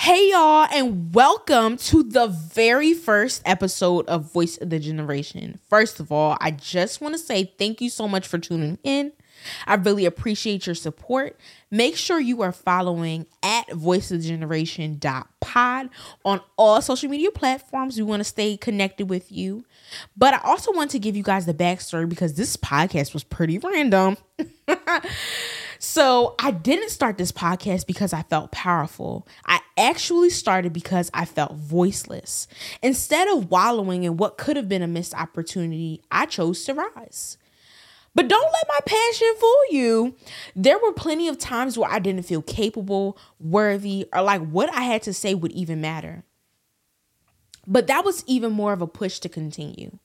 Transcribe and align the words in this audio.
Hey, 0.00 0.30
y'all, 0.30 0.66
and 0.72 1.14
welcome 1.14 1.76
to 1.76 2.02
the 2.02 2.28
very 2.28 2.94
first 2.94 3.42
episode 3.44 4.08
of 4.08 4.32
Voice 4.32 4.56
of 4.56 4.70
the 4.70 4.78
Generation. 4.78 5.60
First 5.68 6.00
of 6.00 6.10
all, 6.10 6.38
I 6.40 6.52
just 6.52 7.02
want 7.02 7.14
to 7.16 7.18
say 7.18 7.52
thank 7.58 7.82
you 7.82 7.90
so 7.90 8.08
much 8.08 8.26
for 8.26 8.38
tuning 8.38 8.78
in. 8.82 9.12
I 9.66 9.74
really 9.74 10.06
appreciate 10.06 10.64
your 10.64 10.74
support. 10.74 11.38
Make 11.70 11.98
sure 11.98 12.18
you 12.18 12.40
are 12.40 12.50
following 12.50 13.26
at 13.42 13.70
Voice 13.72 14.10
of 14.10 14.22
the 14.22 14.28
Generation 14.28 14.98
pod 15.40 15.90
on 16.24 16.40
all 16.56 16.80
social 16.80 17.10
media 17.10 17.30
platforms. 17.30 17.98
We 17.98 18.02
want 18.02 18.20
to 18.20 18.24
stay 18.24 18.56
connected 18.56 19.10
with 19.10 19.30
you. 19.30 19.66
But 20.16 20.32
I 20.32 20.40
also 20.44 20.72
want 20.72 20.92
to 20.92 20.98
give 20.98 21.14
you 21.14 21.22
guys 21.22 21.44
the 21.44 21.52
backstory 21.52 22.08
because 22.08 22.32
this 22.34 22.56
podcast 22.56 23.12
was 23.12 23.22
pretty 23.22 23.58
random. 23.58 24.16
So 25.82 26.34
I 26.38 26.50
didn't 26.50 26.90
start 26.90 27.16
this 27.16 27.32
podcast 27.32 27.86
because 27.86 28.12
I 28.12 28.22
felt 28.24 28.52
powerful. 28.52 29.26
I 29.46 29.59
actually 29.80 30.30
started 30.30 30.72
because 30.72 31.10
I 31.14 31.24
felt 31.24 31.54
voiceless. 31.54 32.46
Instead 32.82 33.28
of 33.28 33.50
wallowing 33.50 34.04
in 34.04 34.16
what 34.16 34.38
could 34.38 34.56
have 34.56 34.68
been 34.68 34.82
a 34.82 34.86
missed 34.86 35.14
opportunity, 35.14 36.02
I 36.10 36.26
chose 36.26 36.64
to 36.64 36.74
rise. 36.74 37.38
But 38.14 38.28
don't 38.28 38.52
let 38.52 38.68
my 38.68 38.80
passion 38.84 39.34
fool 39.38 39.60
you. 39.70 40.16
There 40.56 40.78
were 40.78 40.92
plenty 40.92 41.28
of 41.28 41.38
times 41.38 41.78
where 41.78 41.90
I 41.90 42.00
didn't 42.00 42.26
feel 42.26 42.42
capable, 42.42 43.16
worthy, 43.38 44.08
or 44.12 44.22
like 44.22 44.46
what 44.48 44.72
I 44.74 44.82
had 44.82 45.02
to 45.02 45.14
say 45.14 45.34
would 45.34 45.52
even 45.52 45.80
matter. 45.80 46.24
But 47.66 47.86
that 47.86 48.04
was 48.04 48.24
even 48.26 48.52
more 48.52 48.72
of 48.72 48.82
a 48.82 48.86
push 48.86 49.20
to 49.20 49.28
continue. 49.28 49.98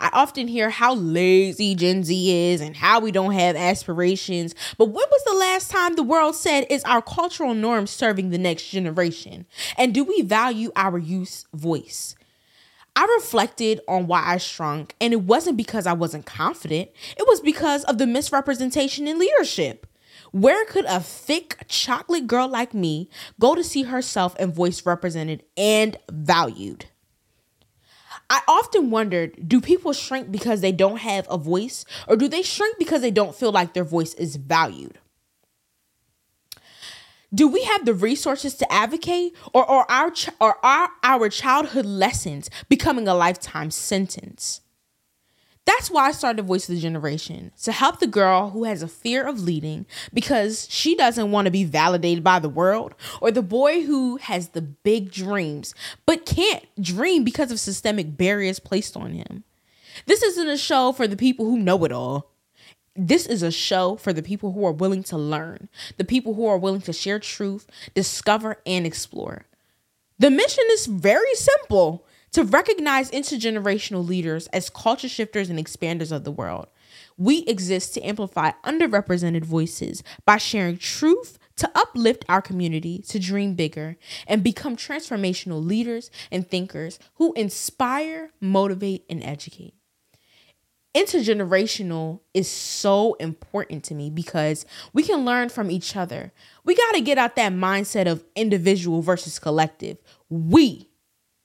I 0.00 0.10
often 0.12 0.48
hear 0.48 0.70
how 0.70 0.94
lazy 0.94 1.74
Gen 1.74 2.04
Z 2.04 2.50
is 2.50 2.60
and 2.60 2.76
how 2.76 3.00
we 3.00 3.12
don't 3.12 3.32
have 3.32 3.56
aspirations. 3.56 4.54
But 4.78 4.86
when 4.86 4.94
was 5.10 5.24
the 5.24 5.38
last 5.38 5.70
time 5.70 5.94
the 5.94 6.02
world 6.02 6.34
said, 6.34 6.66
is 6.70 6.84
our 6.84 7.02
cultural 7.02 7.54
norm 7.54 7.86
serving 7.86 8.30
the 8.30 8.38
next 8.38 8.68
generation? 8.68 9.46
And 9.76 9.94
do 9.94 10.04
we 10.04 10.22
value 10.22 10.70
our 10.76 10.98
youth's 10.98 11.46
voice? 11.52 12.14
I 12.94 13.04
reflected 13.16 13.80
on 13.88 14.06
why 14.06 14.22
I 14.24 14.36
shrunk, 14.36 14.94
and 15.00 15.14
it 15.14 15.22
wasn't 15.22 15.56
because 15.56 15.86
I 15.86 15.94
wasn't 15.94 16.26
confident, 16.26 16.90
it 17.16 17.26
was 17.26 17.40
because 17.40 17.84
of 17.84 17.96
the 17.96 18.06
misrepresentation 18.06 19.08
in 19.08 19.18
leadership. 19.18 19.86
Where 20.30 20.64
could 20.66 20.84
a 20.86 21.00
thick 21.00 21.64
chocolate 21.68 22.26
girl 22.26 22.48
like 22.48 22.74
me 22.74 23.08
go 23.40 23.54
to 23.54 23.64
see 23.64 23.84
herself 23.84 24.34
and 24.38 24.54
voice 24.54 24.84
represented 24.84 25.42
and 25.56 25.96
valued? 26.10 26.86
I 28.32 28.40
often 28.48 28.88
wondered 28.88 29.46
do 29.46 29.60
people 29.60 29.92
shrink 29.92 30.32
because 30.32 30.62
they 30.62 30.72
don't 30.72 30.96
have 30.96 31.26
a 31.28 31.36
voice, 31.36 31.84
or 32.08 32.16
do 32.16 32.28
they 32.28 32.40
shrink 32.40 32.78
because 32.78 33.02
they 33.02 33.10
don't 33.10 33.36
feel 33.36 33.52
like 33.52 33.74
their 33.74 33.84
voice 33.84 34.14
is 34.14 34.36
valued? 34.36 34.98
Do 37.34 37.46
we 37.46 37.62
have 37.64 37.84
the 37.84 37.92
resources 37.92 38.54
to 38.54 38.72
advocate, 38.72 39.34
or 39.52 39.70
are 39.70 39.84
our, 39.90 40.10
ch- 40.10 40.30
or 40.40 40.56
are 40.64 40.88
our 41.02 41.28
childhood 41.28 41.84
lessons 41.84 42.48
becoming 42.70 43.06
a 43.06 43.14
lifetime 43.14 43.70
sentence? 43.70 44.61
That's 45.64 45.90
why 45.90 46.08
I 46.08 46.12
started 46.12 46.42
Voice 46.42 46.68
of 46.68 46.74
the 46.74 46.80
Generation 46.80 47.52
to 47.62 47.72
help 47.72 48.00
the 48.00 48.06
girl 48.06 48.50
who 48.50 48.64
has 48.64 48.82
a 48.82 48.88
fear 48.88 49.26
of 49.26 49.42
leading 49.42 49.86
because 50.12 50.66
she 50.70 50.96
doesn't 50.96 51.30
want 51.30 51.46
to 51.46 51.52
be 51.52 51.64
validated 51.64 52.24
by 52.24 52.40
the 52.40 52.48
world, 52.48 52.94
or 53.20 53.30
the 53.30 53.42
boy 53.42 53.82
who 53.82 54.16
has 54.16 54.48
the 54.48 54.62
big 54.62 55.12
dreams 55.12 55.74
but 56.04 56.26
can't 56.26 56.64
dream 56.80 57.22
because 57.22 57.50
of 57.52 57.60
systemic 57.60 58.16
barriers 58.16 58.58
placed 58.58 58.96
on 58.96 59.12
him. 59.12 59.44
This 60.06 60.22
isn't 60.22 60.48
a 60.48 60.58
show 60.58 60.92
for 60.92 61.06
the 61.06 61.16
people 61.16 61.44
who 61.46 61.58
know 61.58 61.84
it 61.84 61.92
all. 61.92 62.30
This 62.94 63.26
is 63.26 63.42
a 63.42 63.50
show 63.50 63.96
for 63.96 64.12
the 64.12 64.22
people 64.22 64.52
who 64.52 64.66
are 64.66 64.72
willing 64.72 65.02
to 65.04 65.16
learn, 65.16 65.68
the 65.96 66.04
people 66.04 66.34
who 66.34 66.46
are 66.46 66.58
willing 66.58 66.82
to 66.82 66.92
share 66.92 67.18
truth, 67.18 67.66
discover, 67.94 68.58
and 68.66 68.84
explore. 68.84 69.46
The 70.18 70.30
mission 70.30 70.64
is 70.70 70.86
very 70.86 71.34
simple 71.34 72.04
to 72.32 72.44
recognize 72.44 73.10
intergenerational 73.10 74.06
leaders 74.06 74.46
as 74.48 74.70
culture 74.70 75.08
shifters 75.08 75.50
and 75.50 75.58
expanders 75.58 76.10
of 76.10 76.24
the 76.24 76.32
world. 76.32 76.66
We 77.16 77.40
exist 77.44 77.94
to 77.94 78.02
amplify 78.02 78.52
underrepresented 78.64 79.44
voices 79.44 80.02
by 80.24 80.38
sharing 80.38 80.78
truth 80.78 81.38
to 81.56 81.70
uplift 81.74 82.24
our 82.28 82.42
community 82.42 82.98
to 83.08 83.18
dream 83.18 83.54
bigger 83.54 83.96
and 84.26 84.42
become 84.42 84.76
transformational 84.76 85.64
leaders 85.64 86.10
and 86.30 86.48
thinkers 86.48 86.98
who 87.14 87.32
inspire, 87.34 88.30
motivate, 88.40 89.04
and 89.08 89.22
educate. 89.22 89.74
Intergenerational 90.94 92.20
is 92.34 92.50
so 92.50 93.14
important 93.14 93.82
to 93.84 93.94
me 93.94 94.10
because 94.10 94.66
we 94.92 95.02
can 95.02 95.24
learn 95.24 95.48
from 95.48 95.70
each 95.70 95.96
other. 95.96 96.32
We 96.64 96.74
got 96.74 96.92
to 96.92 97.00
get 97.00 97.16
out 97.16 97.36
that 97.36 97.52
mindset 97.52 98.10
of 98.10 98.24
individual 98.36 99.00
versus 99.00 99.38
collective. 99.38 99.96
We 100.28 100.91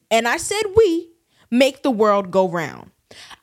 and 0.09 0.27
I 0.27 0.37
said 0.37 0.63
we, 0.75 1.09
make 1.51 1.83
the 1.83 1.91
world 1.91 2.31
go 2.31 2.47
round. 2.47 2.91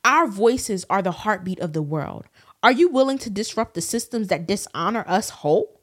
Our 0.04 0.26
voices 0.26 0.84
are 0.90 1.02
the 1.02 1.10
heartbeat 1.10 1.60
of 1.60 1.72
the 1.72 1.82
world. 1.82 2.26
Are 2.62 2.72
you 2.72 2.88
willing 2.88 3.18
to 3.18 3.30
disrupt 3.30 3.74
the 3.74 3.80
systems 3.80 4.28
that 4.28 4.46
dishonor 4.46 5.04
us 5.06 5.30
whole? 5.30 5.80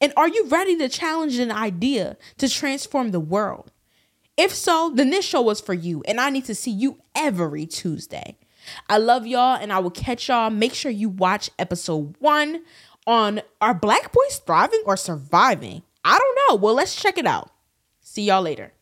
And 0.00 0.12
are 0.16 0.28
you 0.28 0.46
ready 0.46 0.76
to 0.78 0.88
challenge 0.88 1.38
an 1.38 1.52
idea 1.52 2.16
to 2.38 2.48
transform 2.48 3.10
the 3.10 3.20
world? 3.20 3.70
If 4.36 4.52
so, 4.54 4.92
then 4.94 5.10
this 5.10 5.24
show 5.24 5.42
was 5.42 5.60
for 5.60 5.74
you, 5.74 6.02
and 6.08 6.20
I 6.20 6.30
need 6.30 6.46
to 6.46 6.54
see 6.54 6.70
you 6.70 6.98
every 7.14 7.66
Tuesday. 7.66 8.38
I 8.88 8.98
love 8.98 9.26
y'all, 9.26 9.56
and 9.56 9.72
I 9.72 9.78
will 9.80 9.90
catch 9.90 10.28
y'all. 10.28 10.50
Make 10.50 10.74
sure 10.74 10.90
you 10.90 11.08
watch 11.08 11.50
episode 11.58 12.16
one 12.18 12.62
on 13.06 13.42
Are 13.60 13.74
Black 13.74 14.12
Boys 14.12 14.38
Thriving 14.38 14.82
or 14.86 14.96
Surviving? 14.96 15.82
I 16.04 16.18
don't 16.18 16.38
know. 16.48 16.56
Well, 16.56 16.74
let's 16.74 16.96
check 16.96 17.18
it 17.18 17.26
out. 17.26 17.50
See 18.00 18.22
y'all 18.22 18.42
later. 18.42 18.72